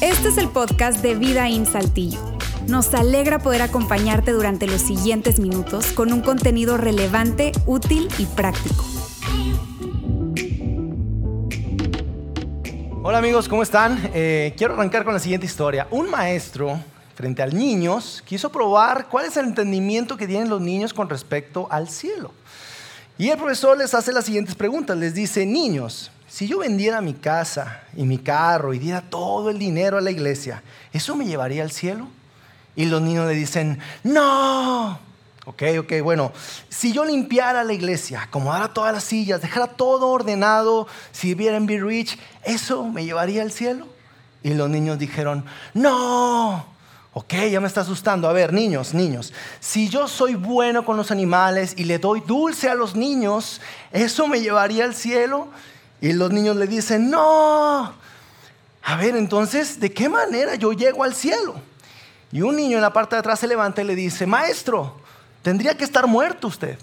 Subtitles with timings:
[0.00, 2.20] Este es el podcast de Vida en Saltillo.
[2.68, 8.84] Nos alegra poder acompañarte durante los siguientes minutos con un contenido relevante, útil y práctico.
[13.02, 14.10] Hola amigos, ¿cómo están?
[14.14, 15.86] Eh, quiero arrancar con la siguiente historia.
[15.90, 16.80] Un maestro,
[17.14, 21.66] frente a niños, quiso probar cuál es el entendimiento que tienen los niños con respecto
[21.70, 22.32] al cielo.
[23.18, 24.96] Y el profesor les hace las siguientes preguntas.
[24.96, 29.58] Les dice, niños, si yo vendiera mi casa y mi carro y diera todo el
[29.58, 32.08] dinero a la iglesia, ¿eso me llevaría al cielo?
[32.74, 34.98] Y los niños le dicen, no.
[35.46, 36.32] Ok, ok, bueno,
[36.68, 41.80] si yo limpiara la iglesia, acomodara todas las sillas, dejara todo ordenado, sirviera en Be
[41.80, 43.86] Rich, ¿eso me llevaría al cielo?
[44.42, 46.75] Y los niños dijeron, no.
[47.18, 48.28] Ok, ya me está asustando.
[48.28, 52.68] A ver, niños, niños, si yo soy bueno con los animales y le doy dulce
[52.68, 55.48] a los niños, ¿eso me llevaría al cielo?
[56.02, 57.94] Y los niños le dicen, no.
[58.82, 61.54] A ver, entonces, ¿de qué manera yo llego al cielo?
[62.32, 65.00] Y un niño en la parte de atrás se levanta y le dice, maestro,
[65.40, 66.78] tendría que estar muerto usted.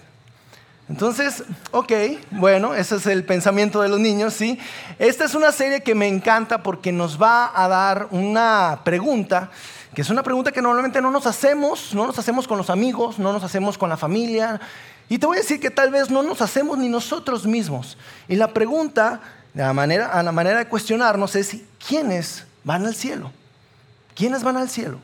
[0.88, 1.92] Entonces, ok,
[2.32, 4.58] bueno, ese es el pensamiento de los niños, ¿sí?
[4.98, 9.50] Esta es una serie que me encanta porque nos va a dar una pregunta,
[9.94, 13.18] que es una pregunta que normalmente no nos hacemos, no nos hacemos con los amigos,
[13.18, 14.60] no nos hacemos con la familia,
[15.08, 17.96] y te voy a decir que tal vez no nos hacemos ni nosotros mismos.
[18.26, 19.20] Y la pregunta,
[19.54, 21.56] la manera, a la manera de cuestionarnos es,
[21.86, 23.30] ¿quiénes van al cielo?
[24.14, 24.98] ¿Quiénes van al cielo?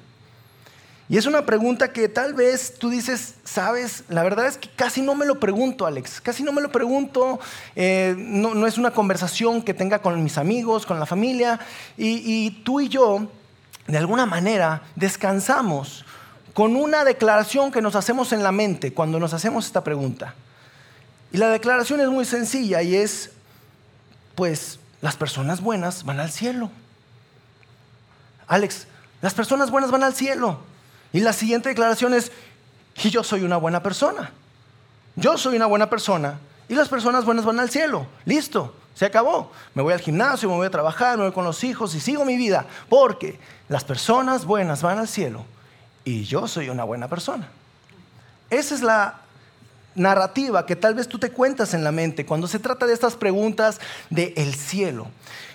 [1.09, 5.03] Y es una pregunta que tal vez tú dices, sabes, la verdad es que casi
[5.03, 7.41] no me lo pregunto, Alex, casi no me lo pregunto,
[7.75, 11.59] eh, no, es una conversación que tenga con mis amigos, con la familia,
[11.97, 13.29] y tú y yo,
[13.87, 16.05] de alguna manera, descansamos
[16.55, 20.35] con una declaración que nos hacemos en la mente cuando nos hacemos esta pregunta.
[21.33, 23.31] Y la declaración es muy sencilla y es,
[24.35, 26.71] pues, las personas buenas van al cielo.
[28.47, 28.87] Alex,
[29.23, 30.59] las personas buenas van al cielo.
[31.13, 32.33] Y la siguiente declaración es,
[33.03, 34.33] y yo soy una buena persona.
[35.17, 36.39] Yo soy una buena persona
[36.69, 38.07] y las personas buenas van al cielo.
[38.25, 39.51] Listo, se acabó.
[39.73, 42.27] Me voy al gimnasio, me voy a trabajar, me voy con los hijos y sigo
[42.27, 42.67] mi vida.
[42.91, 45.47] Porque las personas buenas van al cielo
[46.05, 47.49] y yo soy una buena persona.
[48.51, 49.23] Esa es la
[49.95, 53.17] narrativa que tal vez tú te cuentas en la mente cuando se trata de estas
[53.17, 53.81] preguntas
[54.11, 55.07] del el cielo.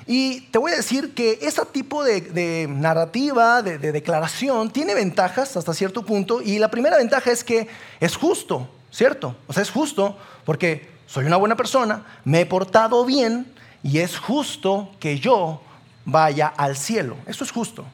[0.07, 5.55] Y te voy a decir que ese tipo de, narrativa, de, de, declaración, tiene ventajas
[5.55, 6.41] hasta cierto punto.
[6.41, 7.67] Y la primera ventaja es que
[7.99, 9.35] es justo, ¿cierto?
[9.45, 13.49] O sea, es justo porque soy una buena persona, me he portado bien
[13.83, 15.61] y es justo que yo
[16.03, 17.15] vaya al cielo.
[17.25, 17.85] Eso es justo.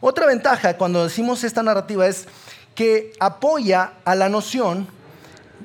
[0.00, 2.28] Otra ventaja cuando decimos esta narrativa es
[2.76, 4.86] que apoya a la noción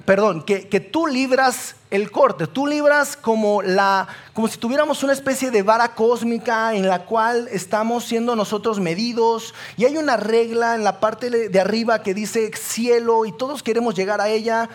[0.05, 5.51] perdón, que, tú libras el corte, tú libras como, la, como si tuviéramos una especie
[5.51, 10.83] de vara cósmica en la cual estamos siendo nosotros medidos y hay una regla en
[10.83, 14.67] la parte de arriba que dice cielo y todos queremos llegar a ella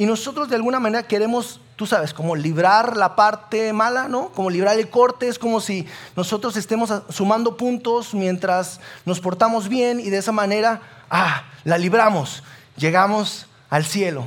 [0.00, 4.30] y nosotros de alguna manera queremos, tú sabes, como librar la parte mala, ¿no?
[4.30, 10.00] Como librar el corte, es como si nosotros estemos sumando puntos mientras nos portamos bien
[10.00, 10.80] y de esa manera,
[11.10, 12.42] ah, la libramos,
[12.78, 14.26] llegamos al cielo.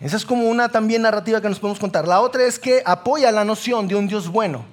[0.00, 2.08] Esa es como una también narrativa que nos podemos contar.
[2.08, 4.64] La otra es que apoya la noción de un Dios bueno.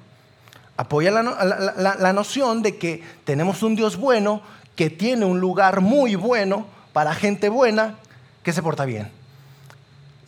[0.78, 4.42] Apoya la, noción de que tenemos un Dios bueno
[4.78, 7.96] que tiene un lugar muy bueno para gente buena
[8.42, 9.20] que se porta bien.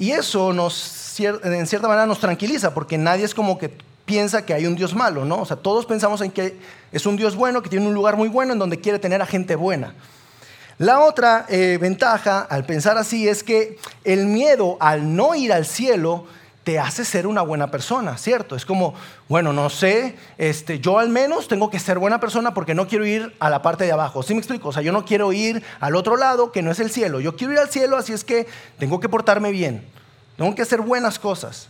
[0.03, 3.71] Y eso nos, en cierta manera nos tranquiliza porque nadie es como que
[4.03, 5.37] piensa que hay un Dios malo, ¿no?
[5.39, 6.57] O sea, todos pensamos en que
[6.91, 9.25] es un Dios bueno, que tiene un lugar muy bueno en donde quiere tener a
[9.25, 9.93] gente buena.
[10.77, 15.65] La otra eh, ventaja al pensar así es que el miedo al no ir al
[15.65, 16.25] cielo
[16.65, 18.57] te hace ser una buena persona, ¿cierto?
[18.57, 18.95] Es como,
[19.29, 23.05] bueno, no sé, este, yo al menos tengo que ser buena persona porque no quiero
[23.05, 24.21] ir a la parte de abajo.
[24.21, 24.67] ¿Sí me explico?
[24.67, 27.21] O sea, yo no quiero ir al otro lado que no es el cielo.
[27.21, 28.47] Yo quiero ir al cielo, así es que
[28.77, 29.92] tengo que portarme bien.
[30.37, 31.69] Tengo que hacer buenas cosas.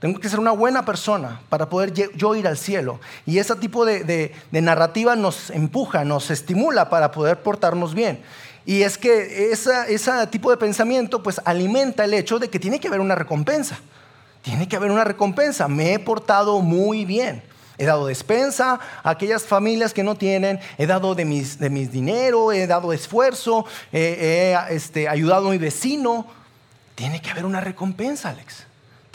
[0.00, 3.00] Tengo que ser una buena persona para poder yo ir al cielo.
[3.24, 8.22] Y ese tipo de, narrativa nos empuja, nos estimula para poder portarnos bien.
[8.66, 12.88] Y es que ese tipo de pensamiento pues alimenta el hecho de que tiene que
[12.88, 13.78] haber una recompensa.
[14.42, 15.66] Tiene que haber una recompensa.
[15.66, 17.42] Me he portado muy bien.
[17.78, 21.92] He dado despensa a aquellas familias que no tienen, he dado de mis, de mis
[21.92, 26.26] dinero, he dado esfuerzo, he, este, ayudado a mi vecino.
[26.96, 28.66] Tiene que haber una recompensa, Alex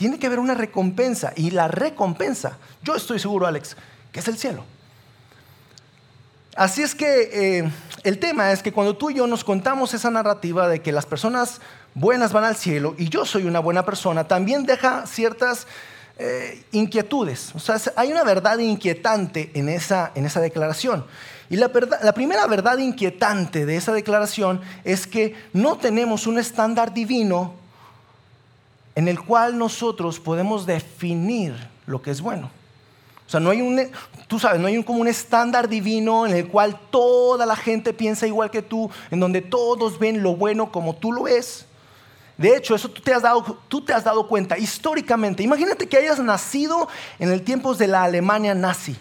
[0.01, 1.31] tiene que haber una recompensa.
[1.36, 3.78] Y la recompensa, yo estoy seguro, Alex,
[4.12, 4.66] que es el cielo.
[6.56, 7.72] Así es que eh,
[8.04, 11.06] el tema es que cuando tú y yo nos contamos esa narrativa de que las
[11.06, 11.62] personas
[11.94, 15.68] buenas van al cielo y yo soy una buena persona, también deja ciertas
[16.18, 17.54] eh, inquietudes.
[17.54, 21.06] O sea, hay una verdad inquietante en esa, en esa declaración.
[21.51, 21.69] Y la,
[22.01, 27.61] la, primera verdad inquietante de esa declaración es que no tenemos un estándar divino
[28.96, 31.56] en el cual nosotros podemos definir
[31.86, 32.50] lo que es bueno.
[33.26, 33.80] O sea, no hay un,
[34.28, 37.94] tú sabes, no hay un, como un estándar divino en el cual toda la gente
[37.94, 41.66] piensa igual que tú, en donde todos ven lo bueno como tú lo ves.
[42.38, 45.44] De hecho, eso tú te has dado, tú te has dado cuenta históricamente.
[45.44, 46.90] Imagínate que hayas nacido
[47.20, 48.98] en el tiempos de la Alemania nazi,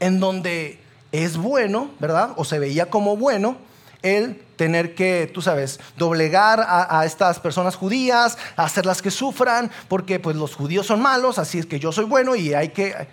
[0.00, 0.80] en donde
[1.12, 2.30] es bueno, ¿verdad?
[2.36, 3.56] O se veía como bueno
[4.00, 10.36] el tener que, tú sabes, doblegar a, estas personas judías, hacerlas que sufran, porque pues
[10.36, 13.08] los judíos son malos, así es que yo soy bueno y hay que...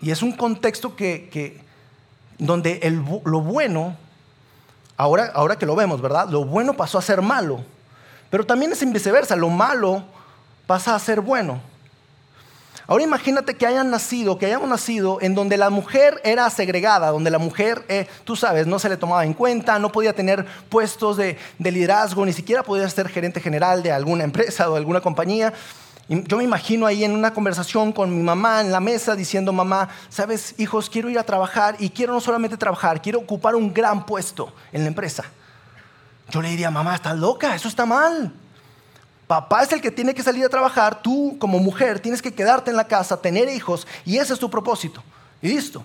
[0.00, 1.60] Y es un contexto que,
[2.38, 2.80] donde
[3.24, 3.96] lo bueno,
[4.96, 6.28] ahora, ahora que lo vemos, ¿verdad?
[6.28, 7.64] Lo bueno pasó a ser malo,
[8.30, 10.04] pero también es en viceversa, lo malo
[10.66, 11.60] pasa a ser bueno.
[12.90, 17.30] Ahora imagínate que hayan nacido, que hayamos nacido en donde la mujer era segregada, donde
[17.30, 21.18] la mujer, eh, tú sabes, no se le tomaba en cuenta, no podía tener puestos
[21.18, 25.52] de, liderazgo, ni siquiera podía ser gerente general de alguna empresa o de alguna compañía.
[26.08, 29.90] yo me imagino ahí en una conversación con mi mamá en la mesa diciendo, mamá,
[30.08, 34.06] sabes, hijos, quiero ir a trabajar y quiero no solamente trabajar, quiero ocupar un gran
[34.06, 35.24] puesto en la empresa.
[36.30, 38.32] Yo le diría, mamá, estás loca, eso está mal.
[39.28, 42.70] Papá es el que tiene que salir a trabajar, tú como mujer tienes que quedarte
[42.70, 45.04] en la casa, tener hijos y ese es tu propósito.
[45.42, 45.84] Y listo.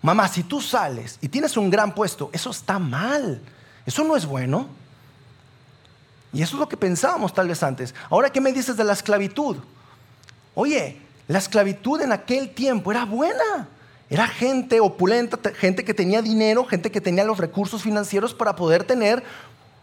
[0.00, 3.42] Mamá, si tú sales y tienes un gran puesto, eso está mal.
[3.84, 4.66] Eso no es bueno.
[6.32, 7.94] Y eso es lo que pensábamos tal vez antes.
[8.08, 9.58] Ahora, ¿qué me dices de la esclavitud?
[10.54, 13.68] Oye, la esclavitud en aquel tiempo era buena.
[14.08, 18.84] Era gente opulenta, gente que tenía dinero, gente que tenía los recursos financieros para poder
[18.84, 19.22] tener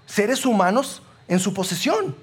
[0.08, 2.16] seres humanos en su posesión.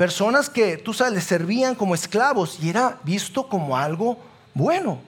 [0.00, 4.16] Personas que, tú sabes, les servían como esclavos y era visto como algo
[4.54, 4.98] bueno.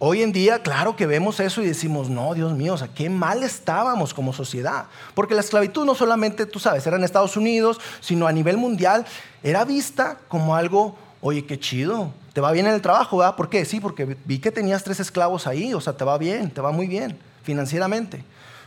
[0.00, 3.08] Hoy en día, claro que vemos eso y decimos, no, Dios mío, o sea, qué
[3.08, 4.86] mal estábamos como sociedad.
[5.14, 9.06] Porque la esclavitud no solamente, tú sabes, era en Estados Unidos, sino a nivel mundial,
[9.44, 13.36] era vista como algo, oye, qué chido, te va bien en el trabajo, ¿verdad?
[13.36, 13.64] ¿Por qué?
[13.64, 16.72] Sí, porque vi que tenías tres esclavos ahí, o sea, te va bien, te va
[16.72, 18.24] muy bien financieramente.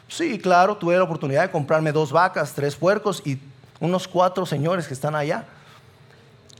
[0.07, 3.37] Sí, claro, tuve la oportunidad de comprarme dos vacas, tres puercos y
[3.79, 5.45] unos cuatro señores que están allá.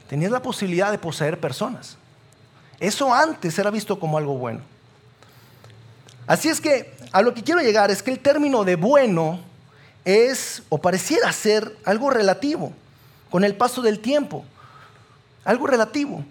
[0.10, 1.98] Tenías la posibilidad de poseer personas.
[2.80, 4.62] Eso antes era visto como algo bueno.
[6.28, 9.40] Así es que a lo que quiero llegar es que el término de bueno
[10.06, 12.72] es o pareciera ser algo relativo
[13.30, 14.46] con el paso del tiempo.
[15.44, 16.24] Algo relativo.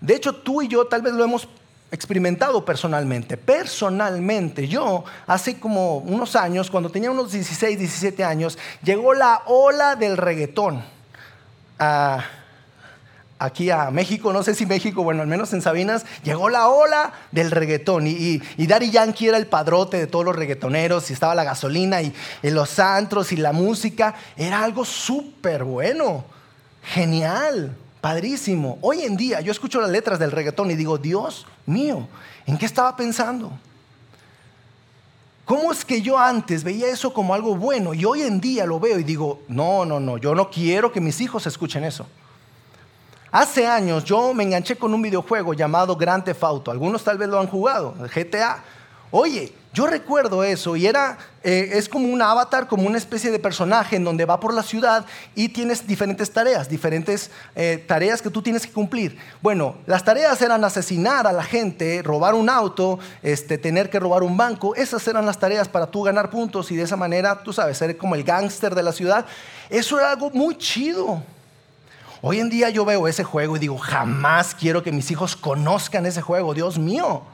[0.00, 1.48] De hecho, tú y yo tal vez lo hemos
[1.94, 3.36] experimentado personalmente.
[3.36, 9.96] Personalmente, yo hace como unos años, cuando tenía unos 16, 17 años, llegó la ola
[9.96, 10.84] del reggaetón.
[13.38, 17.12] aquí a México, no sé si México, bueno, al menos en Sabinas, llegó la ola
[17.30, 18.06] del reggaetón.
[18.06, 22.02] Y, y, Daddy Yankee era el padrote de todos los reggaetoneros, y estaba la gasolina,
[22.02, 24.14] y, y los antros, y la música.
[24.36, 26.24] Era algo súper bueno,
[26.82, 28.76] genial padrísimo.
[28.82, 32.06] Hoy en día yo escucho las letras del reggaetón y digo, Dios mío,
[32.44, 33.50] ¿en qué estaba pensando?
[35.46, 38.78] ¿Cómo es que yo antes veía eso como algo bueno y hoy en día lo
[38.78, 42.06] veo y digo, no, no, no, yo no quiero que mis hijos escuchen eso?
[43.30, 46.70] Hace años yo me enganché con un videojuego llamado Grand Theft Auto.
[46.70, 48.62] Algunos tal vez lo han jugado, GTA.
[49.12, 53.40] Oye, yo recuerdo eso y era, eh, es como un avatar, como una especie de
[53.40, 55.04] personaje en donde va por la ciudad
[55.34, 59.18] y tienes diferentes tareas, diferentes eh, tareas que tú tienes que cumplir.
[59.42, 64.22] Bueno, las tareas eran asesinar a la gente, robar un auto, este, tener que robar
[64.22, 64.76] un banco.
[64.76, 67.96] Esas eran las tareas para tú ganar puntos y de esa manera, tú sabes, ser
[67.96, 69.26] como el gángster de la ciudad.
[69.70, 71.20] Eso era algo muy chido.
[72.22, 76.06] Hoy en día yo veo ese juego y digo, jamás quiero que mis hijos conozcan
[76.06, 77.24] ese juego, Dios mío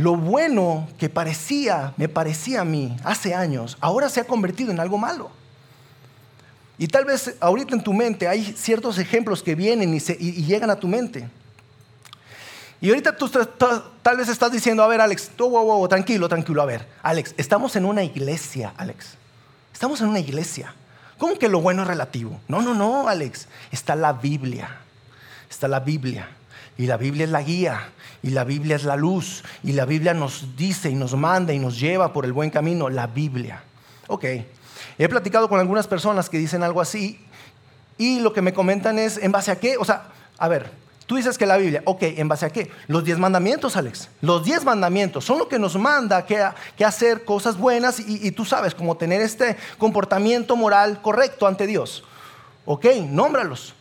[0.00, 4.80] lo bueno que parecía, me parecía a mí hace años, ahora se ha convertido en
[4.80, 5.30] algo malo.
[6.78, 10.76] Y tal vez ahorita en tu mente hay ciertos ejemplos que vienen y, llegan a
[10.76, 11.28] tu mente.
[12.80, 13.28] Y ahorita tú
[14.00, 15.32] tal vez estás diciendo, a ver, Alex,
[15.90, 19.18] tranquilo, tranquilo, a ver, Alex, estamos en una iglesia, Alex.
[19.74, 20.74] Estamos en una iglesia.
[21.18, 22.40] ¿Cómo que lo bueno es relativo?
[22.48, 23.48] No, no, no, Alex.
[23.70, 24.78] Está la Biblia.
[25.50, 26.30] Está la Biblia.
[26.80, 27.90] Y la Biblia es la guía,
[28.22, 31.58] y la Biblia es la luz, y la Biblia nos dice y nos manda y
[31.58, 33.62] nos lleva por el buen camino, la Biblia.
[34.06, 34.24] Ok,
[34.96, 37.20] he platicado con algunas personas que dicen algo así,
[37.98, 39.76] y lo que me comentan es, ¿en base a qué?
[39.76, 40.04] O sea,
[40.38, 40.70] a ver,
[41.04, 42.70] tú dices que la Biblia, ok, ¿en base a qué?
[42.86, 44.08] Los diez mandamientos, Alex.
[44.22, 46.42] Los diez mandamientos son lo que nos manda que,
[46.82, 52.04] hacer cosas buenas y, tú sabes, como tener este comportamiento moral correcto ante Dios.
[52.64, 53.74] Ok, nómbralos.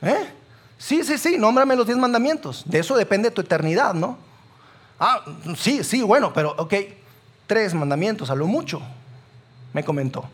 [0.00, 0.40] ¿Eh?
[0.82, 2.64] Sí, sí, sí, nómbrame los diez mandamientos.
[2.66, 4.18] De eso depende tu eternidad, ¿no?
[4.98, 5.24] Ah,
[5.56, 6.74] sí, sí, bueno, pero ok,
[7.46, 8.82] tres mandamientos, a lo mucho,
[9.72, 10.24] me comentó.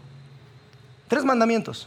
[1.07, 1.87] Tres mandamientos.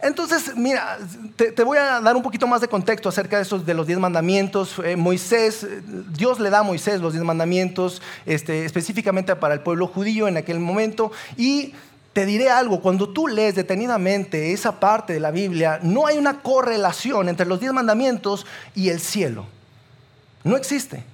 [0.00, 0.98] Entonces, mira,
[1.36, 4.00] te, voy a dar un poquito más de contexto acerca de esos de los diez
[4.00, 4.74] mandamientos.
[4.84, 5.64] Eh, Moisés,
[6.10, 10.38] Dios le da a Moisés los diez mandamientos, este, específicamente para el pueblo judío en
[10.38, 11.12] aquel momento.
[11.36, 11.72] Y
[12.18, 16.42] te diré algo, cuando tú lees detenidamente esa parte de la Biblia, no hay una
[16.42, 18.44] correlación entre los diez mandamientos
[18.74, 19.46] y el cielo.
[20.42, 21.04] No existe.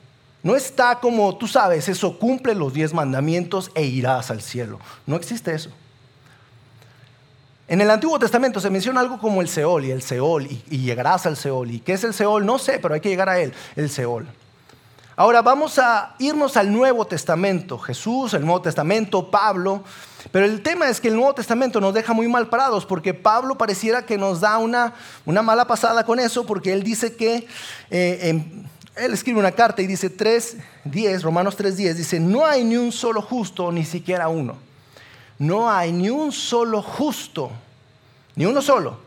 [0.42, 4.80] No está como tú sabes, eso cumple los diez mandamientos e irás al cielo.
[5.04, 5.68] No existe eso.
[7.68, 11.26] En el Antiguo Testamento se menciona algo como el Seol y el Seol y, llegarás
[11.26, 11.70] al Seol.
[11.70, 12.46] ¿Y qué es el Seol?
[12.46, 14.26] No sé, pero hay que llegar a él, el Seol.
[15.16, 17.78] Ahora vamos a irnos al Nuevo Testamento.
[17.78, 19.84] Jesús, el Nuevo Testamento, Pablo.
[20.30, 23.56] Pero el tema es que el Nuevo Testamento nos deja muy mal parados porque Pablo
[23.56, 27.46] pareciera que nos da una, una mala pasada con eso porque él dice que,
[27.90, 28.42] eh,
[28.96, 33.20] él escribe una carta y dice 3.10, Romanos 3.10, dice, no hay ni un solo
[33.22, 34.56] justo, ni siquiera uno
[35.38, 37.50] no hay ni un solo justo,
[38.36, 38.98] ni uno solo.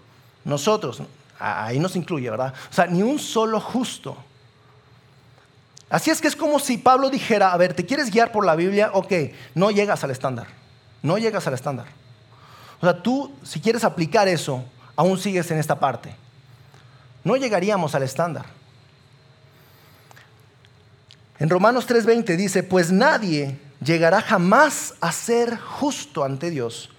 [0.43, 1.01] Nosotros,
[1.39, 2.53] ahí nos incluye, ¿verdad?
[2.69, 4.17] O sea, ni un solo justo.
[5.89, 8.55] Así es que es como si Pablo dijera, a ver, ¿te quieres guiar por la
[8.55, 8.91] Biblia?
[8.93, 9.13] Ok,
[9.55, 10.47] no llegas al estándar.
[11.01, 11.87] No llegas al estándar.
[12.79, 14.63] O sea, tú, si quieres aplicar eso,
[14.95, 16.15] aún sigues en esta parte.
[17.23, 18.45] No llegaríamos al estándar.
[21.39, 26.89] En Romanos 3:20 dice, pues nadie llegará jamás a ser justo ante Dios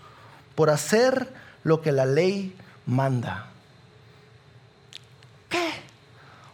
[0.55, 1.33] por hacer
[1.65, 3.47] lo que la ley manda.
[5.49, 5.71] ¿Qué?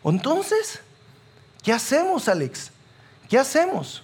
[0.04, 0.80] Entonces,
[1.62, 2.70] ¿qué hacemos, Alex?
[3.28, 4.02] ¿Qué hacemos?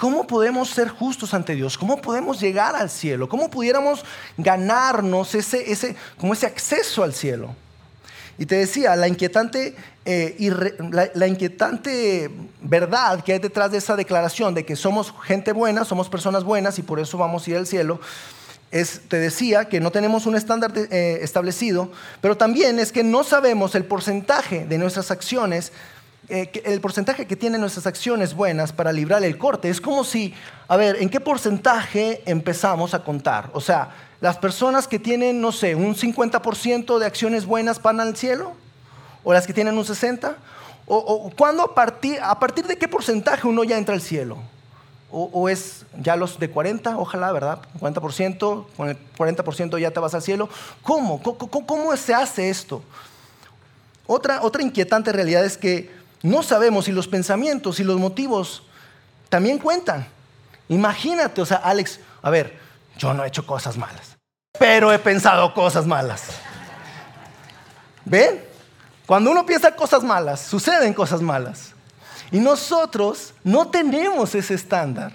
[0.00, 1.76] ¿Cómo podemos ser justos ante Dios?
[1.76, 3.28] ¿Cómo podemos llegar al cielo?
[3.28, 4.02] ¿Cómo pudiéramos
[4.38, 7.54] ganarnos ese, ese, como ese acceso al cielo?
[8.38, 9.76] Y te decía, la inquietante,
[10.06, 10.38] eh,
[11.12, 12.30] la, inquietante
[12.62, 16.78] verdad que hay detrás de esa declaración de que somos gente buena, somos personas buenas
[16.78, 18.00] y por eso vamos a ir al cielo,
[18.70, 21.92] es, te decía que no tenemos un estándar eh, establecido,
[22.22, 25.72] pero también es que no sabemos el porcentaje de nuestras acciones,
[26.30, 29.68] eh, el porcentaje que tienen nuestras acciones buenas para librar el corte.
[29.68, 30.32] Es como si,
[30.68, 33.50] a ver, ¿en qué porcentaje empezamos a contar?
[33.52, 38.16] O sea, las personas que tienen, no sé, un 50% de acciones buenas van al
[38.16, 38.52] cielo,
[39.24, 40.34] o las que tienen un 60%,
[40.86, 44.38] o, a partir, a partir de qué porcentaje uno ya entra al cielo,
[45.10, 47.60] o, es ya los de 40, ojalá, ¿verdad?
[47.80, 50.48] 40%, con el 40% ya te vas al cielo.
[50.82, 51.20] ¿Cómo?
[51.20, 52.82] ¿Cómo, se hace esto?
[54.06, 58.62] Otra, otra inquietante realidad es que no sabemos si los pensamientos y los motivos
[59.28, 60.06] también cuentan.
[60.68, 62.58] Imagínate, o sea, Alex, a ver,
[62.98, 64.16] yo no he hecho cosas malas,
[64.58, 66.24] pero he pensado cosas malas.
[68.04, 68.44] ¿Ven?
[69.06, 71.72] Cuando uno piensa cosas malas, suceden cosas malas.
[72.30, 75.12] Y nosotros no tenemos ese estándar.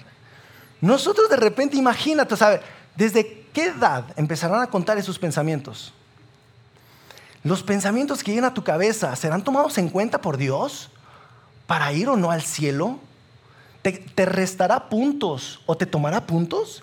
[0.80, 2.60] Nosotros de repente, imagínate, ¿sabes?
[2.94, 5.94] ¿Desde qué edad empezarán a contar esos pensamientos?
[7.42, 10.90] Los pensamientos que llegan a tu cabeza, ¿serán tomados en cuenta por Dios
[11.66, 12.98] para ir o no al cielo?
[13.82, 16.82] ¿Te, restará puntos o te tomará puntos?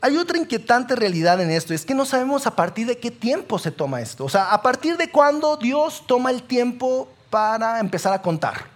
[0.00, 3.58] Hay otra inquietante realidad en esto, es que no sabemos a partir de qué tiempo
[3.58, 4.24] se toma esto.
[4.24, 8.66] O sea, a partir de cuándo Dios toma el tiempo para empezar a contar.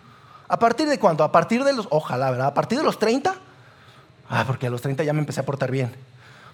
[0.48, 1.22] ¿A partir de cuándo?
[1.22, 2.48] A partir de los, ojalá, ¿verdad?
[2.48, 3.36] A partir de los 30.
[4.28, 5.94] Ah, porque a los 30 ya me empecé a portar bien.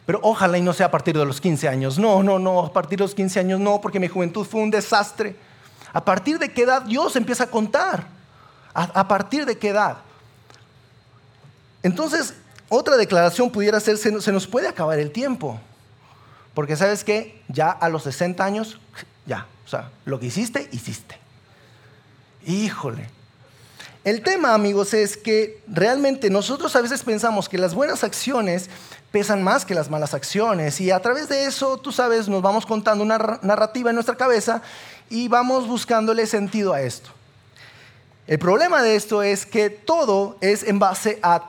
[0.04, 1.98] Pero ojalá y no sea a partir de los 15 años.
[1.98, 4.70] No, no, no, a partir de los 15 años no, porque mi juventud fue un
[4.70, 5.36] desastre.
[5.92, 8.06] ¿A partir de qué edad Dios empieza a contar?
[8.74, 9.98] ¿A, partir de qué edad?
[11.82, 12.34] Entonces,
[12.68, 15.60] otra declaración pudiera ser, se nos puede acabar el tiempo.
[16.54, 18.80] Porque sabes que ya a los 60 años,
[19.26, 21.18] ya, o sea, lo que hiciste, hiciste.
[22.44, 23.08] Híjole.
[24.04, 28.70] El tema, amigos, es que realmente nosotros a veces pensamos que las buenas acciones
[29.12, 32.66] pesan más que las malas acciones y a través de eso, tú sabes, nos vamos
[32.66, 34.62] contando una narrativa en nuestra cabeza
[35.10, 37.10] y vamos buscándole sentido a esto.
[38.26, 41.44] El problema de esto es que todo es en base a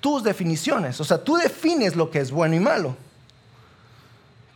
[0.00, 1.00] tus definiciones.
[1.00, 2.96] O sea, tú defines lo que es bueno y malo.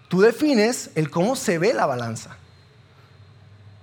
[0.08, 2.36] Tú defines el cómo se ve la balanza.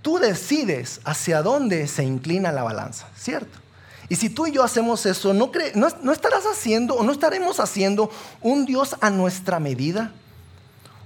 [0.02, 3.60] Tú decides hacia dónde se inclina la balanza, ¿cierto?
[4.10, 8.12] Y si tú y yo hacemos eso, ¿no, no, estarás haciendo o no estaremos haciendo
[8.42, 10.12] un Dios a nuestra medida?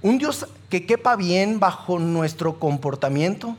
[0.00, 3.56] ¿Un Dios que quepa bien bajo nuestro comportamiento?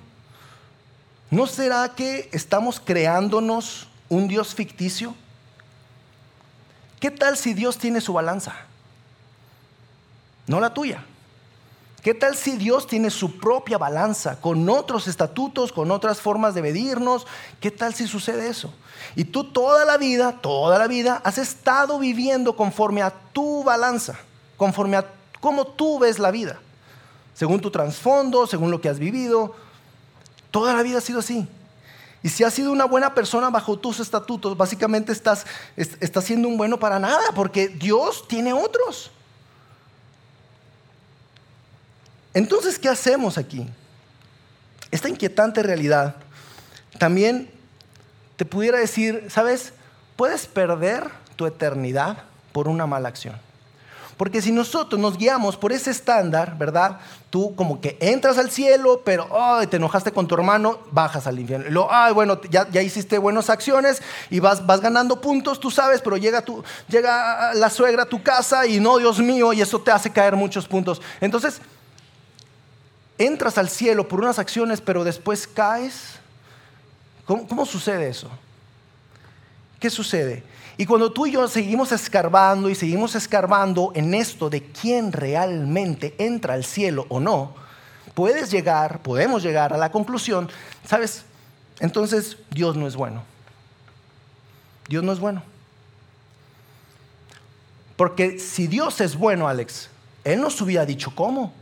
[1.31, 5.15] ¿No será que estamos creándonos un Dios ficticio?
[6.99, 8.55] ¿Qué tal si Dios tiene su balanza?
[10.47, 11.05] No la tuya.
[12.01, 16.61] ¿Qué tal si Dios tiene su propia balanza, con otros estatutos, con otras formas de
[16.61, 17.27] medirnos?
[17.59, 18.73] ¿Qué tal si sucede eso?
[19.17, 24.17] Y tú toda la vida, toda la vida, has estado viviendo conforme a tu balanza,
[24.55, 26.59] conforme a cómo tú ves la vida,
[27.33, 29.55] según tu trasfondo, según lo que has vivido.
[30.51, 31.47] Toda la vida ha sido así.
[32.21, 35.45] Y si has sido una buena persona bajo tus estatutos, básicamente estás,
[35.77, 39.11] estás siendo un bueno para nada, porque Dios tiene otros.
[42.33, 43.67] Entonces, ¿qué hacemos aquí?
[44.91, 46.15] Esta inquietante realidad
[46.97, 47.49] también
[48.35, 49.73] te pudiera decir, ¿sabes?
[50.15, 53.39] Puedes perder tu eternidad por una mala acción.
[54.19, 56.99] Porque si nosotros nos guiamos por ese estándar, ¿verdad?
[57.29, 59.29] Tú como que entras al cielo, pero
[59.69, 61.69] te enojaste con tu hermano, bajas al infierno.
[61.69, 66.43] Y ay, bueno, ya, hiciste buenas acciones y vas, ganando puntos, tú sabes, pero llega,
[67.53, 70.67] la suegra a tu casa y no, Dios mío, y eso te hace caer muchos
[70.67, 71.01] puntos.
[71.21, 71.61] Entonces,
[73.17, 76.19] entras al cielo por unas acciones, pero después caes.
[77.25, 78.29] ¿Cómo, sucede eso?
[79.79, 80.43] ¿Qué sucede?
[80.77, 86.15] Y cuando tú y yo seguimos escarbando y seguimos escarbando en esto de quién realmente
[86.17, 87.53] entra al cielo o no,
[88.13, 90.49] puedes llegar, podemos llegar a la conclusión,
[90.85, 91.23] ¿sabes?
[91.79, 93.23] Entonces Dios no es bueno.
[94.87, 95.43] Dios no es bueno.
[97.95, 99.89] Porque si Dios es bueno, Alex,
[100.23, 101.53] Él nos hubiera dicho cómo.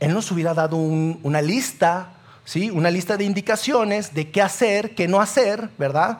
[0.00, 2.70] Él nos hubiera dado una lista, ¿sí?
[2.70, 6.18] una lista de indicaciones de qué hacer, qué no hacer, ¿verdad?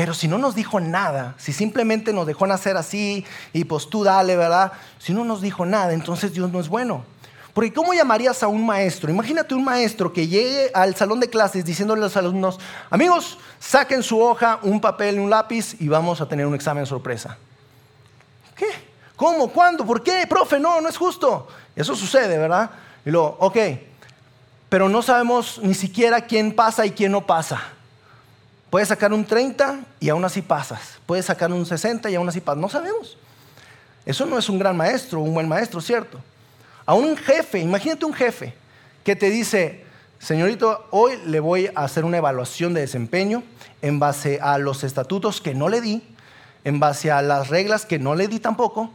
[0.00, 4.02] Pero si no nos dijo nada, si simplemente nos dejó nacer así y pues tú
[4.02, 4.72] dale, ¿verdad?
[4.98, 7.04] Si no nos dijo nada, entonces Dios no es bueno.
[7.52, 9.10] Porque ¿cómo llamarías a un maestro?
[9.10, 14.02] Imagínate un maestro que llegue al salón de clases diciéndole a los alumnos, amigos, saquen
[14.02, 17.36] su hoja, un papel un lápiz y vamos a tener un examen sorpresa.
[18.56, 18.68] ¿Qué?
[19.16, 19.48] ¿Cómo?
[19.48, 19.84] ¿Cuándo?
[19.84, 20.26] ¿Por qué?
[20.26, 21.46] Profe, no, no es justo.
[21.76, 22.70] Eso sucede, ¿verdad?
[23.04, 23.58] Y luego, ok,
[24.70, 27.60] pero no sabemos ni siquiera quién pasa y quién no pasa.
[28.70, 30.98] Puedes sacar un 30 y aún así pasas.
[31.04, 32.60] Puedes sacar un 60 y aún así pasas.
[32.60, 33.18] No sabemos.
[34.06, 36.20] Eso no es un gran maestro, un buen maestro, ¿cierto?
[36.86, 38.54] A un jefe, imagínate un jefe
[39.04, 39.84] que te dice,
[40.18, 43.42] señorito, hoy le voy a hacer una evaluación de desempeño
[43.82, 46.02] en base a los estatutos que no le di,
[46.64, 48.90] en base a las reglas que no le di tampoco,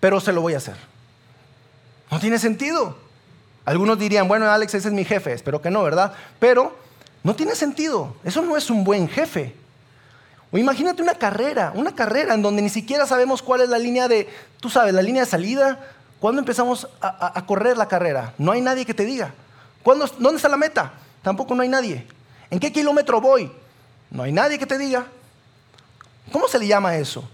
[0.00, 0.76] pero se lo voy a hacer.
[2.10, 2.96] No tiene sentido.
[3.64, 5.32] Algunos dirían, bueno, Alex, ese es mi jefe.
[5.32, 6.12] Espero que no, ¿verdad?
[6.38, 6.76] Pero
[7.24, 8.14] no tiene sentido.
[8.22, 9.56] Eso no es un buen jefe.
[10.52, 14.06] O imagínate una carrera, una carrera en donde ni siquiera sabemos cuál es la línea
[14.06, 14.28] de,
[14.60, 15.80] tú sabes, la línea de salida.
[16.20, 18.34] ¿Cuándo empezamos a, correr la carrera?
[18.38, 19.34] No hay nadie que te diga.
[19.84, 20.92] ¿Dónde está la meta?
[21.22, 22.06] Tampoco no hay nadie.
[22.50, 23.50] ¿En qué kilómetro voy?
[24.10, 25.06] No hay nadie que te diga.
[26.30, 27.28] ¿Cómo se le llama eso?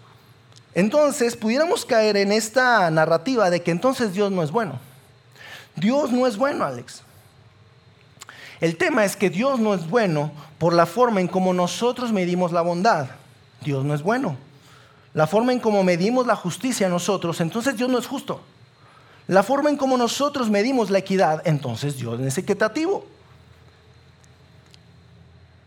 [0.74, 4.78] Entonces, pudiéramos caer en esta narrativa de que entonces Dios no es bueno.
[5.76, 7.02] Dios no es bueno, Alex.
[8.60, 12.52] El tema es que Dios no es bueno por la forma en cómo nosotros medimos
[12.52, 13.08] la bondad.
[13.62, 14.36] Dios no es bueno.
[15.14, 18.40] La forma en cómo medimos la justicia nosotros, entonces Dios no es justo.
[19.26, 23.04] La forma en cómo nosotros medimos la equidad, entonces Dios es equitativo.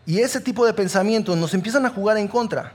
[0.06, 2.72] Y ese tipo de pensamientos nos empiezan a jugar en contra.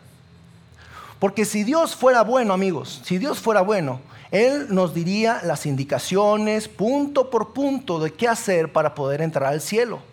[1.20, 4.02] Porque si Dios fuera bueno, amigos, si Dios fuera bueno,
[4.32, 9.62] Él nos diría las indicaciones punto por punto de qué hacer para poder entrar al
[9.62, 10.09] cielo.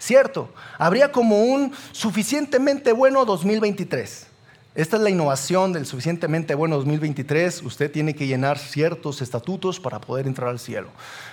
[0.00, 0.48] ¿Cierto?
[0.78, 4.26] Habría como un suficientemente bueno 2023.
[4.74, 7.62] Esta es la innovación del suficientemente bueno 2023.
[7.62, 10.88] Usted tiene que llenar ciertos estatutos para poder entrar al cielo.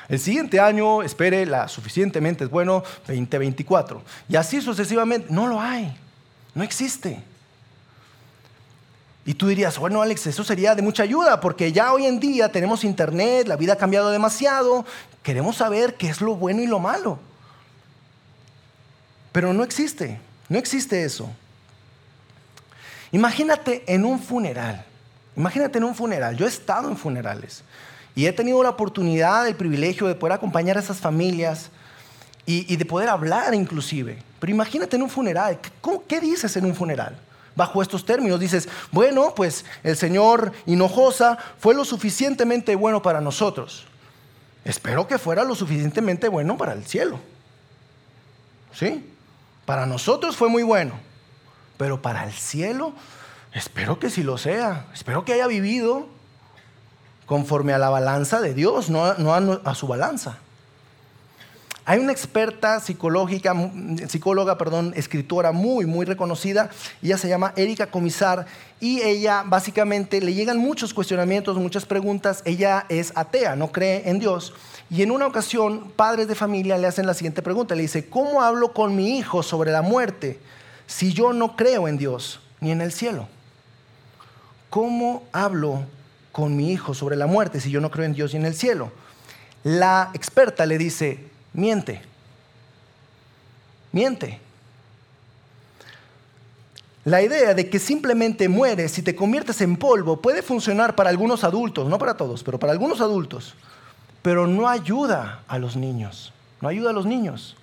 [0.10, 4.02] El siguiente año espere la suficientemente bueno 2024.
[4.28, 5.28] Y así sucesivamente.
[5.30, 5.98] No lo hay.
[6.54, 7.24] No existe.
[9.26, 12.52] Y tú dirías, bueno Alex, eso sería de mucha ayuda porque ya hoy en día
[12.52, 14.86] tenemos internet, la vida ha cambiado demasiado,
[15.24, 17.20] queremos saber qué es lo bueno y lo malo.
[19.38, 20.20] Pero no existe,
[20.50, 21.30] no existe eso.
[23.12, 24.84] Imagínate en un funeral,
[25.36, 27.64] imagínate en un funeral, yo he estado en funerales
[28.16, 31.70] y he tenido la oportunidad, el privilegio de poder acompañar a esas familias
[32.48, 34.18] y, de poder hablar inclusive.
[34.40, 35.60] Pero imagínate en un funeral,
[36.08, 37.16] ¿qué dices en un funeral?
[37.56, 43.86] Bajo estos términos dices, bueno, pues el Señor Hinojosa fue lo suficientemente bueno para nosotros.
[44.66, 47.20] Espero que fuera lo suficientemente bueno para el cielo.
[48.74, 49.14] ¿Sí?
[49.68, 50.94] Para nosotros fue muy bueno,
[51.76, 52.94] pero para el cielo,
[53.52, 54.86] espero que sí lo sea.
[54.94, 56.08] Espero que haya vivido
[57.26, 60.38] conforme a la balanza de Dios, no, a, a su balanza.
[61.90, 63.56] Hay una experta psicológica,
[64.10, 66.70] psicóloga, perdón, escritora muy, muy reconocida.
[67.02, 68.46] Ella se llama Erika Comisar
[68.82, 72.42] y ella básicamente le llegan muchos cuestionamientos, muchas preguntas.
[72.44, 74.54] Ella es atea, no cree en Dios.
[74.90, 77.74] Y en una ocasión, padres de familia le hacen la siguiente pregunta.
[77.74, 80.42] Le dice, ¿cómo hablo con mi hijo sobre la muerte
[80.88, 83.30] si yo no creo en Dios ni en el cielo?
[84.70, 85.86] ¿Cómo hablo
[86.34, 88.56] con mi hijo sobre la muerte si yo no creo en Dios ni en el
[88.56, 88.92] cielo?
[89.64, 91.27] La experta le dice,
[91.58, 92.02] miente,
[93.92, 94.40] miente.
[97.04, 101.44] La idea de que simplemente mueres y te conviertes en polvo puede funcionar para algunos
[101.44, 103.56] adultos, no para todos, pero para algunos adultos,
[104.22, 107.56] pero no ayuda a los niños, no ayuda a los niños.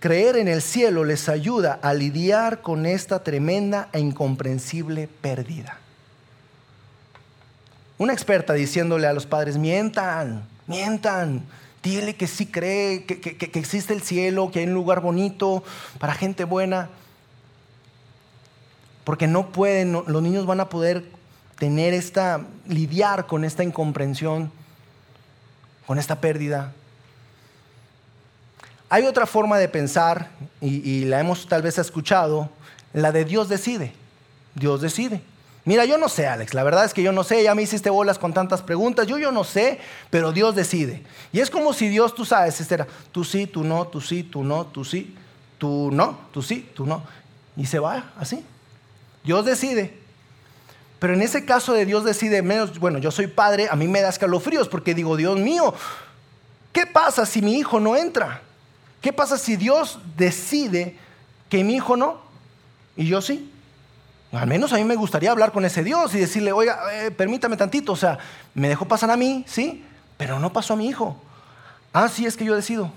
[0.00, 5.78] Creer en el cielo les ayuda a lidiar con esta tremenda e incomprensible pérdida.
[7.98, 11.42] Una experta diciéndole a los padres, mientan, mientan,
[11.84, 15.62] dile que sí cree, que, existe el cielo, que hay un lugar bonito
[16.00, 16.88] para gente buena.
[19.04, 21.04] Porque no pueden, los niños van a poder
[21.58, 24.50] tener esta, lidiar con esta incomprensión,
[25.86, 26.72] con esta pérdida.
[28.88, 32.48] Hay otra forma de pensar, y la hemos tal vez escuchado,
[32.94, 33.92] la de Dios decide.
[34.54, 35.20] Dios decide.
[35.66, 37.88] Mira, yo no sé, Alex, la verdad es que yo no sé, ya me hiciste
[37.88, 41.02] bolas con tantas preguntas, yo yo no sé, pero Dios decide.
[41.32, 44.44] Y es como si Dios, tú sabes, Esther, tú sí, tú no, tú sí, tú
[44.44, 45.16] no, tú sí,
[45.56, 47.02] tú no, tú sí, tú no.
[47.56, 48.44] Y se va así.
[49.22, 49.98] Dios decide.
[50.98, 54.02] Pero en ese caso de Dios decide menos, bueno, yo soy padre, a mí me
[54.02, 55.74] da escalofríos porque digo, Dios mío,
[56.72, 58.42] ¿qué pasa si mi hijo no entra?
[59.00, 60.98] ¿Qué pasa si Dios decide
[61.48, 62.20] que mi hijo no
[62.96, 63.50] y yo sí?
[64.36, 67.56] Al menos a mí me gustaría hablar con ese Dios y decirle, oiga, eh, permítame
[67.56, 68.18] tantito, o sea,
[68.54, 69.84] me dejó pasar a mí, sí,
[70.16, 71.16] pero no pasó a mi hijo.
[71.92, 72.90] Ah, sí, es que yo decido.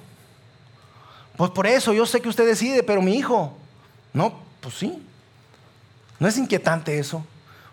[1.36, 3.56] Pues por eso, yo sé que usted decide, pero mi hijo,
[4.14, 5.04] no, pues sí.
[6.20, 7.24] ¿No es inquietante eso?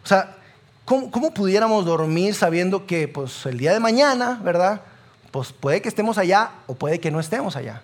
[0.03, 0.37] O sea,
[0.85, 4.83] ¿cómo, cómo pudiéramos dormir sabiendo que pues, el día de mañana, ¿verdad?
[5.31, 7.81] Pues puede que estemos allá o puede que no estemos allá.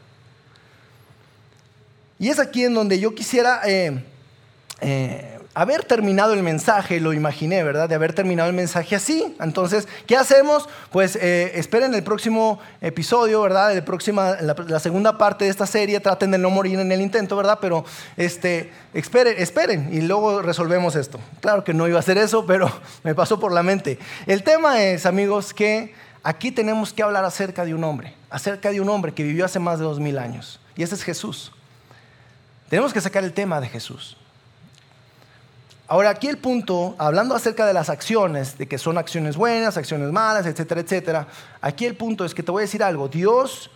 [2.19, 4.05] Y es aquí en donde yo quisiera eh,
[4.83, 7.89] eh, haber terminado el mensaje, lo imaginé, ¿verdad?
[7.89, 9.35] De haber terminado el mensaje así.
[9.41, 10.69] Entonces, ¿qué hacemos?
[10.91, 13.77] Pues eh, esperen el próximo episodio, ¿verdad?
[13.77, 15.99] El próxima, la, segunda parte de esta serie.
[15.99, 17.59] Traten de no morir en el intento, ¿verdad?
[17.61, 17.85] Pero
[18.17, 21.19] este, esperen, esperen y luego resolvemos esto.
[21.41, 22.71] Claro que no iba a hacer eso, pero
[23.03, 23.99] me pasó por la mente.
[24.27, 28.81] El tema es, amigos, que aquí tenemos que hablar acerca de un hombre, acerca de
[28.81, 30.61] un hombre que vivió hace más de dos mil años.
[30.77, 31.51] Y ese es Jesús.
[32.69, 34.17] Tenemos que sacar el tema de Jesús.
[35.90, 40.12] Ahora, aquí el punto, hablando acerca de las acciones, de que son acciones buenas, acciones
[40.12, 41.26] malas, etcétera, etcétera,
[41.61, 43.72] aquí el punto es que te voy a decir algo, Dios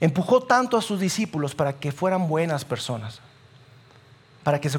[0.00, 3.20] empujó tanto a sus discípulos para que fueran buenas personas,
[4.44, 4.78] para que se,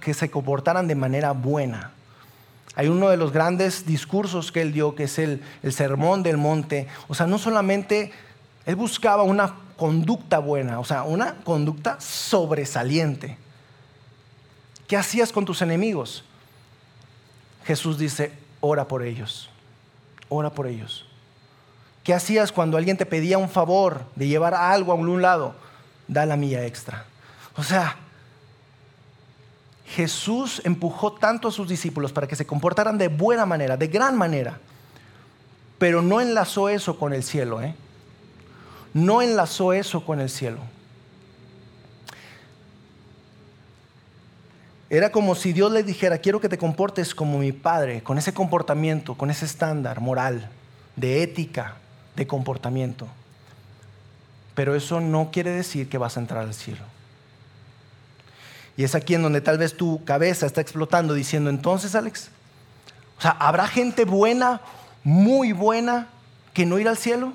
[0.00, 1.90] que se comportaran de manera buena.
[2.74, 6.38] Hay uno de los grandes discursos que él dio, que es el, el sermón del
[6.38, 6.88] monte.
[7.08, 8.12] O sea, no solamente
[8.64, 13.41] él buscaba una conducta buena, o sea, una conducta sobresaliente.
[14.92, 16.22] ¿Qué hacías con tus enemigos?
[17.64, 19.48] Jesús dice, ora por ellos,
[20.28, 21.06] ora por ellos.
[22.04, 25.54] ¿Qué hacías cuando alguien te pedía un favor de llevar algo a un lado?
[26.08, 27.06] Da la milla extra.
[27.56, 27.96] O sea,
[29.86, 34.18] Jesús empujó tanto a sus discípulos para que se comportaran de buena manera, de gran
[34.18, 34.60] manera,
[35.78, 37.74] pero no enlazó eso con el cielo, ¿eh?
[38.92, 40.58] No enlazó eso con el cielo.
[44.92, 48.34] Era como si Dios le dijera, quiero que te comportes como mi padre, con ese
[48.34, 50.50] comportamiento, con ese estándar moral,
[50.96, 51.76] de ética,
[52.14, 53.08] de comportamiento.
[54.54, 56.82] Pero eso no quiere decir que vas a entrar al cielo.
[58.76, 62.28] Y es aquí en donde tal vez tu cabeza está explotando diciendo, entonces Alex,
[63.16, 64.60] o sea, ¿habrá gente buena,
[65.04, 66.08] muy buena,
[66.52, 67.32] que no irá al cielo?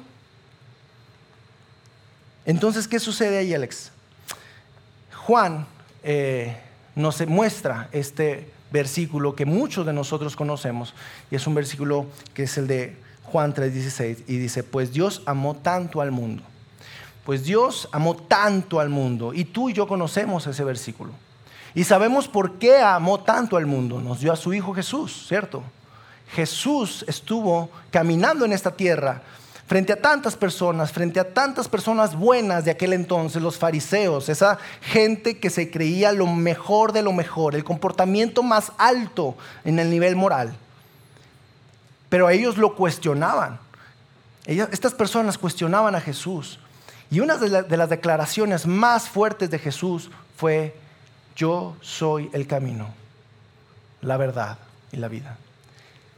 [2.46, 3.92] Entonces, ¿qué sucede ahí, Alex?
[5.26, 5.66] Juan
[6.04, 6.62] eh,
[6.98, 10.94] nos muestra este versículo que muchos de nosotros conocemos,
[11.32, 15.56] y es un versículo que es el de Juan 3:16, y dice, pues Dios amó
[15.56, 16.44] tanto al mundo,
[17.24, 21.12] pues Dios amó tanto al mundo, y tú y yo conocemos ese versículo,
[21.76, 25.64] y sabemos por qué amó tanto al mundo, nos dio a su Hijo Jesús, ¿cierto?
[26.34, 29.22] Jesús estuvo caminando en esta tierra
[29.68, 34.58] frente a tantas personas, frente a tantas personas buenas de aquel entonces, los fariseos, esa
[34.82, 39.90] gente que se creía lo mejor de lo mejor, el comportamiento más alto en el
[39.90, 40.56] nivel moral.
[42.08, 43.60] Pero ellos lo cuestionaban.
[44.46, 46.58] estas personas cuestionaban a Jesús
[47.12, 50.74] Y una de, de las declaraciones más fuertes de Jesús fue,
[51.36, 52.88] yo soy el camino,
[54.02, 54.58] la verdad
[54.94, 55.38] y la vida.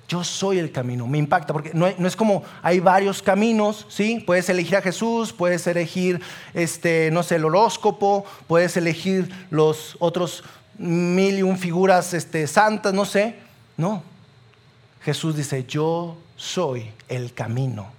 [0.09, 4.23] Yo soy el camino, me impacta, porque no, es como hay varios caminos, ¿sí?
[4.25, 6.19] Puedes elegir a Jesús, puedes elegir,
[6.55, 10.43] este, no sé, el horóscopo, puedes elegir los otros
[10.79, 13.35] mil y un figuras este, santas, no sé.
[13.77, 14.01] No,
[15.03, 17.91] Jesús dice, yo soy el camino.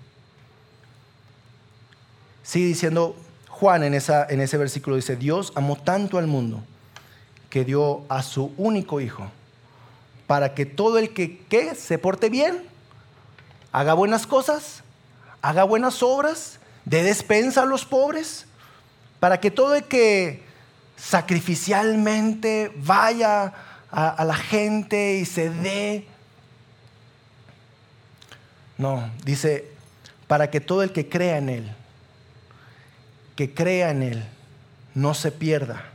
[2.43, 3.15] Sigue diciendo
[3.49, 6.61] Juan en, en ese versículo, dice, Dios amó tanto al mundo
[7.51, 9.31] que dio a su único hijo
[10.31, 12.63] para que todo el que, se porte bien,
[13.73, 14.85] haga buenas cosas,
[15.43, 18.47] haga buenas obras, dé despensa a los pobres,
[19.19, 20.45] para que todo el que
[20.97, 23.53] sacrificialmente vaya
[23.91, 26.07] a, la gente y se dé.
[28.79, 29.65] No, dice,
[30.29, 31.73] para que todo el que crea en Él,
[33.35, 34.25] que crea en Él,
[34.95, 35.87] no se pierda,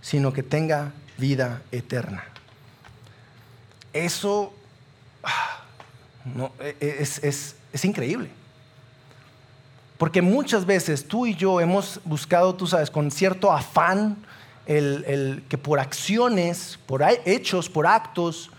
[0.00, 2.24] sino que tenga vida eterna.
[3.96, 4.52] Eso
[5.22, 5.62] ah,
[6.60, 8.30] e, e, es, increíble.
[9.98, 14.16] Porque muchas veces tú y yo hemos buscado, tú sabes, con cierto afán,
[14.66, 18.50] el, que por acciones, por hechos, por actos,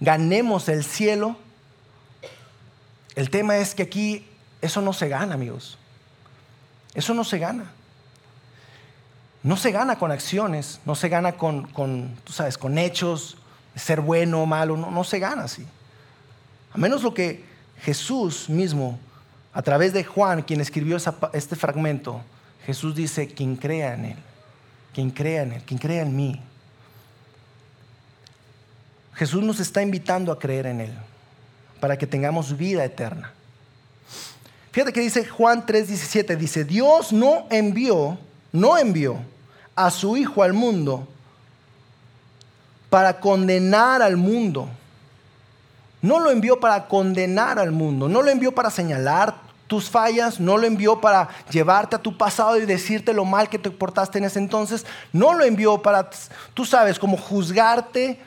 [0.00, 1.36] ganemos el cielo.
[3.14, 4.26] El tema es que aquí
[4.62, 5.76] eso no se gana, amigos.
[6.94, 7.72] Eso no se gana.
[9.42, 13.37] No se gana con acciones, no se gana con, con tú sabes, con hechos,
[13.78, 15.66] ser bueno o malo, no, se gana así.
[16.72, 17.44] A menos lo que
[17.80, 18.98] Jesús mismo,
[19.52, 20.96] a través de Juan, quien escribió
[21.32, 22.20] este fragmento,
[22.66, 24.16] Jesús dice, quien crea en Él,
[24.92, 26.40] quien crea en Él, quien crea en mí.
[29.14, 30.92] Jesús nos está invitando a creer en Él
[31.80, 33.32] para que tengamos vida eterna.
[34.70, 38.18] Fíjate que dice Juan 3:17, dice, Dios no envió,
[38.52, 39.18] no envió
[39.74, 41.08] a su Hijo al mundo
[42.90, 44.68] para condenar al mundo.
[46.00, 49.34] No lo envió para condenar al mundo, no lo envió para señalar
[49.66, 53.58] tus fallas, no lo envió para llevarte a tu pasado y decirte lo mal que
[53.58, 56.08] te portaste en ese entonces, no lo envió para,
[56.54, 58.18] tú sabes, como juzgarte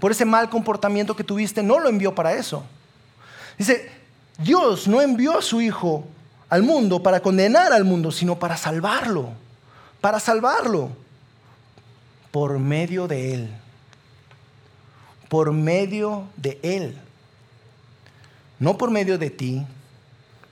[0.00, 2.64] por ese mal comportamiento que tuviste, no lo envió para eso.
[3.56, 3.90] Dice,
[4.36, 6.04] Dios no envió a su Hijo
[6.50, 9.30] al mundo para condenar al mundo, sino para salvarlo,
[10.00, 10.90] para salvarlo
[12.30, 13.63] por medio de Él
[15.34, 16.96] por medio de Él.
[18.60, 19.66] No por medio de ti,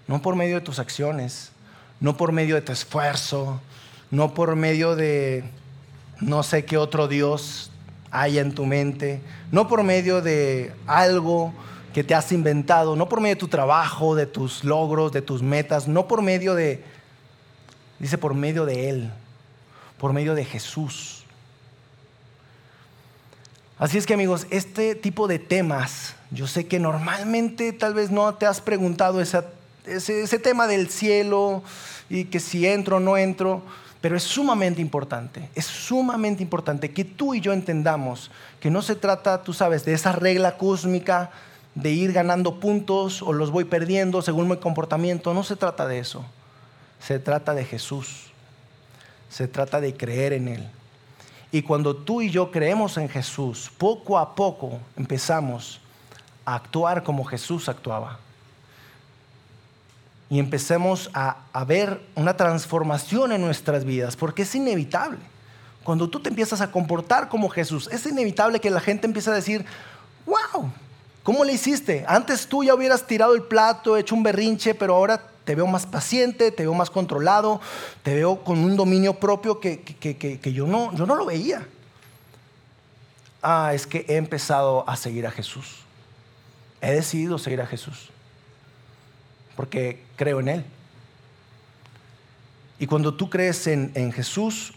[0.08, 1.52] no por medio de tus acciones,
[2.00, 3.60] no por medio de tu esfuerzo,
[4.10, 5.44] no por medio de
[6.20, 7.70] no sé qué otro Dios
[8.10, 9.20] haya en tu mente,
[9.52, 11.54] no por medio de algo
[11.94, 15.42] que te has inventado, no por medio de tu trabajo, de tus logros, de tus
[15.42, 16.82] metas, no por medio de,
[18.00, 19.12] dice por medio de Él,
[19.96, 21.21] por medio de Jesús.
[23.82, 28.32] Así es que amigos, este tipo de temas, yo sé que normalmente tal vez no
[28.32, 29.42] te has preguntado ese,
[29.86, 31.64] ese, tema del cielo
[32.08, 33.60] y que si entro o no entro,
[34.00, 38.94] pero es sumamente importante, es sumamente importante que tú y yo entendamos que no se
[38.94, 41.32] trata, tú sabes, de esa regla cósmica
[41.74, 45.98] de ir ganando puntos o los voy perdiendo según mi comportamiento, no se trata de
[45.98, 46.24] eso,
[47.00, 48.30] se trata de Jesús,
[49.28, 50.70] se trata de creer en Él.
[51.52, 55.80] Y cuando tú y yo creemos en Jesús, poco a poco empezamos
[56.46, 58.18] a actuar como Jesús actuaba.
[60.30, 61.36] Y empecemos a,
[61.66, 65.18] ver una transformación en nuestras vidas, porque es inevitable.
[65.84, 69.34] Cuando tú te empiezas a comportar como Jesús, es inevitable que la gente empiece a
[69.34, 69.66] decir,
[70.24, 70.70] wow,
[71.22, 72.02] ¿cómo le hiciste?
[72.08, 75.86] Antes tú ya hubieras tirado el plato, hecho un berrinche, pero ahora te veo más
[75.86, 77.60] paciente, te veo más controlado,
[78.02, 79.80] te veo con un dominio propio que,
[80.54, 81.66] yo, no, yo no lo veía.
[83.42, 85.78] Ah, es que he empezado a seguir a Jesús.
[86.80, 88.10] He decidido seguir a Jesús.
[89.56, 90.64] Porque creo en Él.
[92.78, 94.72] Y cuando tú crees en, en Jesús,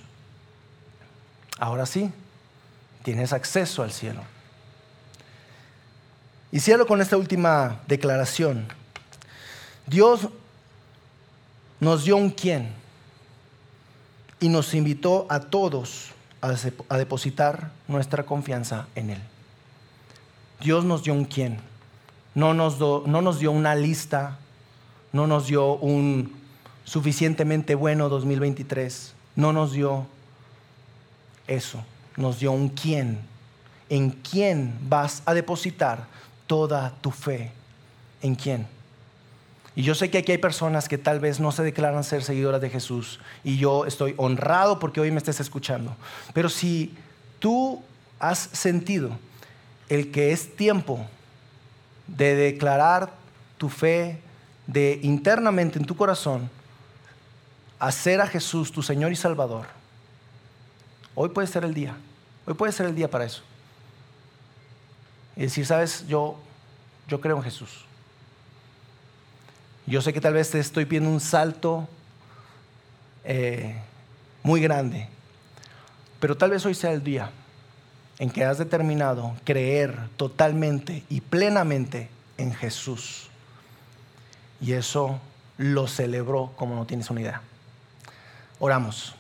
[1.59, 2.11] ahora sí,
[3.03, 4.21] tienes acceso al cielo.
[6.51, 8.67] Y cierro con esta última declaración.
[9.85, 10.29] Dios
[11.79, 12.69] nos dio un quién
[14.39, 16.11] y nos invitó a todos
[16.41, 19.21] a, depositar nuestra confianza en Él.
[20.61, 21.59] Dios nos dio un quién,
[22.33, 24.37] no nos, no nos dio una lista,
[25.11, 26.33] no nos dio un
[26.83, 30.05] suficientemente bueno 2023, no nos dio
[31.47, 31.83] eso,
[32.15, 33.19] nos dio un quién,
[33.89, 36.07] en quién vas a depositar
[36.47, 37.51] toda tu fe,
[38.21, 38.74] en quién
[39.75, 42.61] Y yo sé que aquí hay personas que tal vez no se declaran ser seguidoras
[42.61, 45.95] de Jesús y yo estoy honrado porque hoy me estés escuchando.
[46.33, 46.95] Pero si
[47.39, 47.83] tú
[48.19, 49.11] has sentido
[49.89, 51.05] el que es tiempo
[52.07, 53.11] de declarar
[53.57, 54.21] tu fe,
[54.65, 56.49] de internamente en tu corazón
[57.77, 59.67] hacer a Jesús tu Señor y Salvador,
[61.13, 61.95] hoy puede ser el día.
[62.47, 63.41] Hoy puede ser el día para eso.
[65.35, 66.39] Y decir, sabes, yo,
[67.09, 67.85] yo creo en Jesús.
[69.87, 71.87] Yo sé que tal vez te estoy pidiendo un salto
[73.23, 73.75] eh,
[74.41, 75.07] muy grande,
[76.19, 77.29] pero tal vez hoy sea el día
[78.17, 83.29] en que has determinado creer totalmente y plenamente en Jesús.
[84.59, 85.19] Y eso
[85.57, 87.41] lo celebró como no tienes una idea.
[88.59, 89.15] Oramos.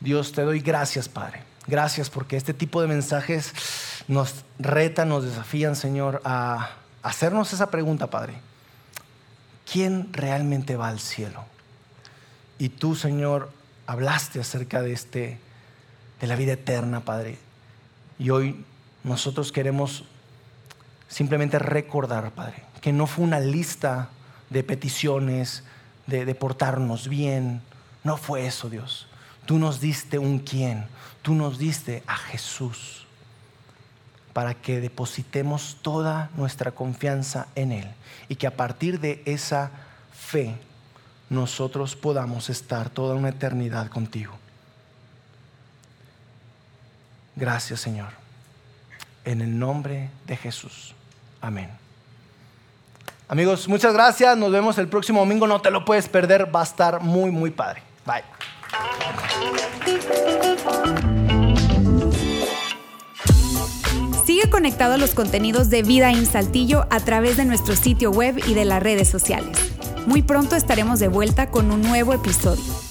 [0.00, 1.42] Dios, te doy gracias, Padre.
[1.66, 3.52] Gracias porque este tipo de mensajes
[4.08, 6.70] nos retan, nos desafían, Señor, a
[7.02, 8.34] hacernos esa pregunta, Padre.
[9.70, 11.44] ¿Quién realmente va al cielo?
[12.58, 13.50] Y tú, Señor,
[13.86, 15.38] hablaste acerca de este
[16.20, 17.38] de la vida eterna, Padre.
[18.18, 18.64] Y hoy
[19.02, 20.04] nosotros queremos
[21.08, 24.08] simplemente recordar, Padre, que no fue una lista
[24.50, 25.64] de peticiones,
[26.06, 27.62] de, de portarnos bien.
[28.04, 29.08] No fue eso, Dios.
[29.46, 30.86] Tú nos diste un quién.
[31.22, 33.03] Tú nos diste a Jesús
[34.34, 37.88] para que depositemos toda nuestra confianza en Él
[38.28, 39.70] y que a partir de esa
[40.12, 40.56] fe
[41.30, 44.34] nosotros podamos estar toda una eternidad contigo.
[47.36, 48.10] Gracias Señor.
[49.24, 50.94] En el nombre de Jesús.
[51.40, 51.70] Amén.
[53.28, 54.36] Amigos, muchas gracias.
[54.36, 55.46] Nos vemos el próximo domingo.
[55.46, 56.54] No te lo puedes perder.
[56.54, 57.82] Va a estar muy, muy padre.
[58.04, 58.24] Bye.
[64.50, 68.54] Conectado a los contenidos de Vida en Saltillo a través de nuestro sitio web y
[68.54, 69.56] de las redes sociales.
[70.06, 72.83] Muy pronto estaremos de vuelta con un nuevo episodio.